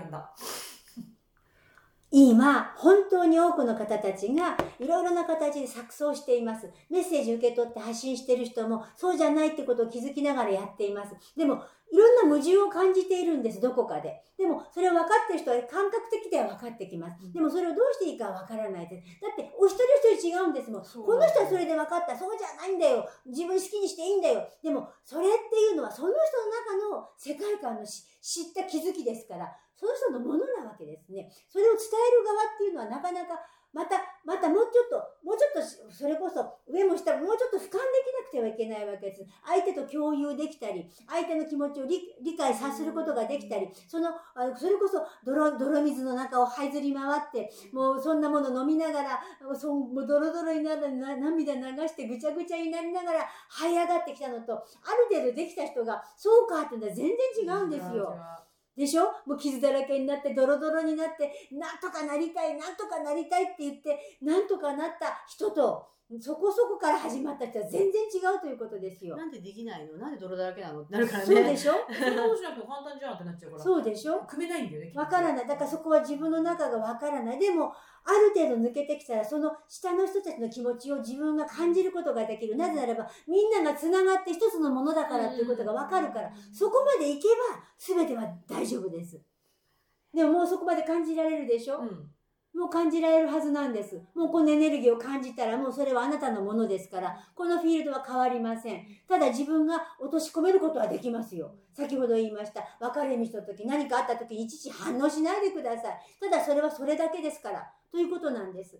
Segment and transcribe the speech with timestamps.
[0.00, 0.34] やんだ。
[2.12, 6.68] 今、本当に多くの方たちがいろいろな形で錯綜しています。
[6.90, 11.14] メッセージ受け取って発信している人もそうじゃないってことを気づきながらやっています。
[11.36, 14.24] でも、いろんな矛盾を感じているんです、どこかで。
[14.36, 17.32] でも、それを分かってる人は感覚的では分かってきます。
[17.32, 19.06] でも、それをどうしていいか分からないです。
[19.22, 20.82] だって、お一人一人違うんですもん。
[20.82, 22.18] この人はそれで分かった。
[22.18, 23.08] そうじゃないんだよ。
[23.26, 24.48] 自分好きにしていいんだよ。
[24.64, 31.32] でも、それっていうのはその人の中の世界観のし知った気づきですから、その人のものなわけですね。
[31.48, 33.40] それを伝える側っていうのはなかなか、
[33.72, 39.24] また、またもうちょっと、もうちょっと、それこそ上も下ももうちょっと俯瞰できなくてはいけないわけです。
[39.46, 44.10] 相手と共有できたり、相手の気持ちを理解させることができたり、その、
[44.58, 58.14] それこそ泥、泥水の中を這いずり回って、もうそんなもの飲みながら、もうそもうドロドロになるな涙流してぐちゃぐちゃになりながら這い上がってきたのと、ある程度できた人が、そうかっていうのは全然違うんですよ。
[58.76, 59.04] でしょ？
[59.26, 69.16] もう傷だらけになって、ドロドロになって、なんとかなりたい、なんとかなりたいって言って、なんとかなった人と、そこそこから始まった人は全然違うということですよ。
[69.16, 69.96] なんでできないの？
[69.96, 70.80] なんで泥だらけなの？
[70.82, 71.26] ってなるからね。
[71.26, 71.72] そうでしょ？
[71.88, 73.62] そんなことしなくて簡単じゃんってなっちゃうから。
[73.62, 74.18] そうでしょ？
[74.26, 74.92] 組めないんだよね。
[74.96, 75.46] わからない。
[75.46, 77.38] だからそこは自分の中がわからない。
[77.38, 77.72] でも、
[78.04, 82.56] ある程度抜けてきたら、その下の人たちの気持ちを自分が感じることができる。
[82.56, 89.20] なぜならば、みんなが繋がって一つのものだからっていうことがわかるから、そこまでいけば、全ては大丈夫です。
[90.12, 92.10] でももうそこまで感じられるでしょ、うん。
[92.54, 94.00] もう感じられるはずなんです。
[94.14, 98.84] もうこのエネルギーを感じたら、もうそれはあなたのものですから、このフィールドは変わりません。
[99.08, 101.54] ただ自分が落とし込めることはできますよ。
[101.72, 102.64] 先ほど言いました。
[102.80, 106.00] 別れ道の時、何かあった時いちいち反応しないでください。
[106.20, 107.72] ただそれはそれだけですから。
[107.90, 108.78] ということなんです。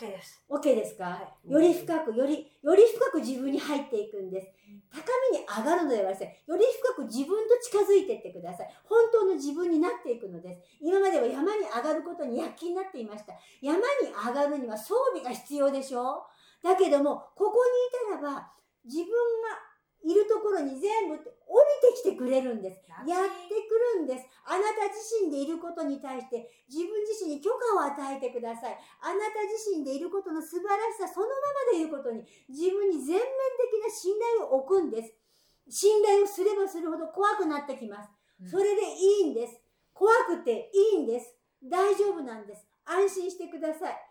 [0.00, 0.42] OK です。
[0.48, 4.48] OK ですか、はいより深く、より、より深く自分に入っていくんです。
[4.90, 6.64] 高みに上がるのではなくて、より
[6.96, 8.70] 深く自分と近づいていってください。
[8.84, 10.60] 本当の自分になっていくのです。
[10.80, 13.34] 今までは山に上がることに躍起になっていました。
[13.60, 16.24] 山に上がるには装備が必要でしょ？
[16.62, 17.60] だけども、ここ
[18.08, 18.52] にいたらば、
[18.84, 19.12] 自分が
[20.02, 21.18] いるところに全部
[21.80, 22.80] 降りてきてくれるんです。
[23.08, 24.26] やってくるんです。
[24.44, 28.78] あなた自身でいることに対して自分自身に許可を与えてください。
[29.00, 31.32] あなた自身でいることの素晴らしさそのま
[31.72, 35.14] までいることに自分に全面的な信頼を置くんです。
[35.68, 38.10] 信頼をすればするほど怖くなってきます。
[38.50, 38.82] それで
[39.24, 39.60] いいんです。
[39.92, 41.34] 怖くていいんです。
[41.62, 42.66] 大丈夫なんです。
[42.84, 44.09] 安心してください。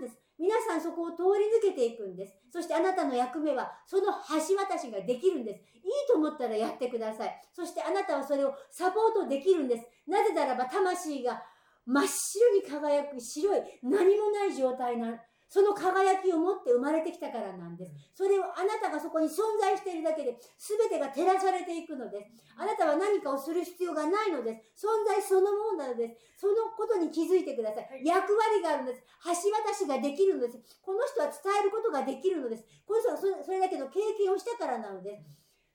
[0.00, 0.18] です。
[0.38, 2.34] 皆さんそこを通り抜けていくんです。
[2.50, 5.60] そしてあなたの役目はその橋渡しができるんです。
[5.76, 7.42] いいと思ったらやってください。
[7.52, 9.84] そしてあなたはそれをサポートできるんです。
[10.06, 11.42] なぜならば魂が
[11.84, 17.90] 真っ白に輝く白い何もない状態な、その輝きを持って生まれてきたからなんです。
[18.14, 22.30] それをあなたがそこに存在しているだけで全てが照らされていくのです。
[22.54, 24.86] あなたは何かをする必要がないのです。
[24.86, 26.46] 存在そのものなのです。
[26.46, 27.90] そのことに気づいてください。
[27.90, 29.02] はい役割があるんです。
[29.26, 30.58] 橋渡しができるのです。
[30.80, 32.62] この人は伝えることができるのです。
[32.86, 35.26] この人はそれだけの経験をしたからなのです。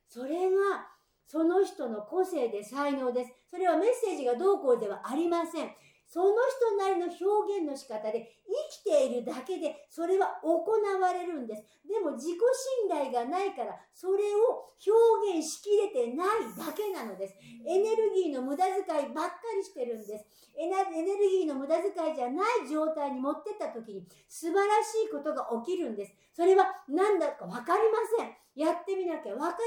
[0.08, 0.88] それが、
[1.28, 3.34] その人の個性で才能です。
[3.52, 5.76] それはメッセージがどうこうではありません。
[6.08, 6.36] その
[6.70, 10.64] 人なりの表現の仕方で生きているだけでそれは行
[11.02, 11.64] われるんです。
[11.88, 16.28] でも自己信頼がないからそれを表現しきれてない
[16.58, 17.36] だけなのです。
[17.66, 20.26] エネルギーの無駄遣いばっかりしてるんです。
[20.58, 26.14] エネルギーの無駄遣いじゃない状態に持ってった時に素晴らしいことが起きるんです。
[26.34, 28.36] それは何だかわかりません。
[28.56, 29.58] やってみなきゃわからない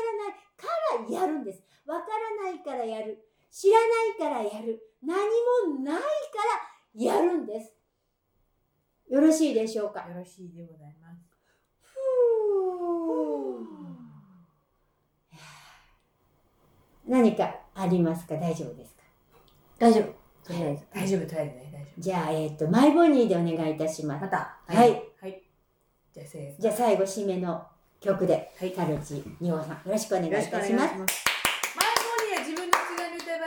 [0.56, 1.62] からやるんです。
[1.84, 2.06] わか
[2.40, 3.22] らないからやる。
[3.50, 4.80] 知らないからやる。
[5.02, 6.02] 何もないか
[6.96, 7.72] らやるんです。
[9.08, 10.00] よろしいでしょうか？
[10.08, 11.18] よろしいでございます。
[17.06, 18.36] 何かありますか？
[18.36, 19.02] 大丈夫ですか？
[19.78, 20.04] 大丈夫。
[20.44, 20.86] とりあえず。
[20.94, 24.18] 大丈夫、とりあえずね、大丈じゃあ、えっ、と、マイボニーでお願いいたしま夫。
[24.18, 24.22] す。
[24.22, 24.58] また。
[24.66, 25.02] はい。
[25.20, 25.42] はい。
[26.12, 26.56] じゃあ、せーの。
[26.58, 27.66] じゃあ、最後、締めの
[28.00, 31.37] 曲で、はいカルチ、ニホさん、よろしくお願いいたします。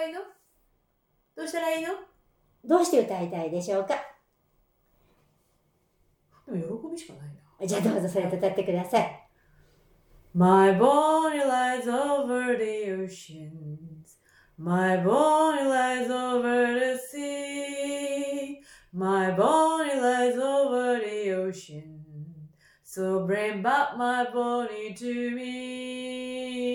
[0.06, 0.20] いいの
[1.36, 1.90] どうしたらいいの
[2.64, 3.96] どうして歌いたいでしょうか
[6.48, 7.22] でも喜びしかない
[7.60, 7.68] な。
[7.68, 9.28] じゃあ、どうぞそれと歌ってください。
[10.34, 14.18] My body lies over the oceans.
[14.58, 18.62] My body lies over the sea.
[18.94, 22.00] My body lies over the ocean.
[22.84, 26.72] So bring back my body to me.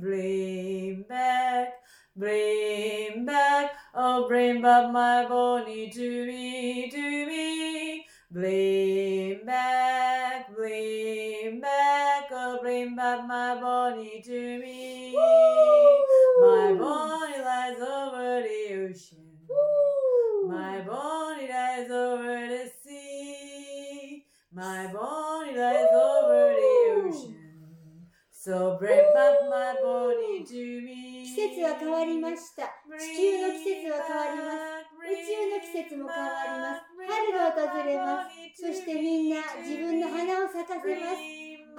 [0.00, 1.83] Bring back,
[2.16, 8.06] bring back, oh bring back my body to me, to me.
[8.30, 15.14] Bring back, bring back, oh bring back my body to me.
[15.14, 15.63] My
[28.44, 31.24] So bring back my body to me.
[31.24, 32.76] 季節は変わりました。
[33.00, 34.52] 地球の季節は変わりま
[34.84, 35.00] す。
[35.00, 36.92] 宇宙の季節も変わります。
[37.08, 38.60] 春が訪れます。
[38.60, 41.24] そしてみんな自分の花を咲かせます。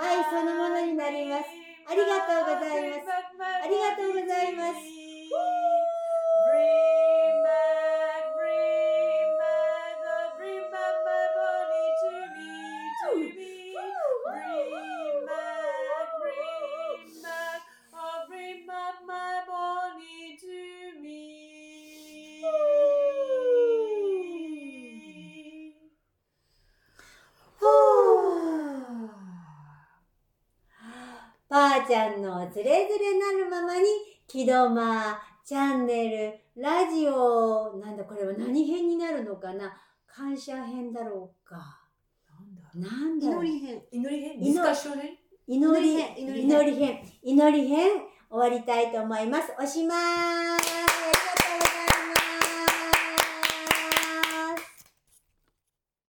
[0.02, 1.54] 愛そのものになります。
[1.86, 3.14] ありがとうございます。
[3.14, 5.75] ありがとうございます。
[31.95, 32.65] ちゃんのつれづ
[33.00, 33.86] れなるままに、
[34.27, 38.03] 木戸間、チャンネル、ラジオ、なんだ。
[38.03, 39.74] これは何編になるのかな？
[40.06, 41.80] 感謝編だろうか。
[42.75, 43.81] なんだ祈り編。
[43.94, 44.44] 祈り編？
[44.44, 44.57] 祈り。
[44.57, 45.18] 編？
[45.47, 45.95] 祈り。
[45.95, 46.18] 編。
[46.18, 47.00] 祈り編。
[47.24, 48.01] 祈り編。
[48.30, 49.53] 終わりたいと思います。
[49.57, 49.97] おしまー
[50.74, 50.75] い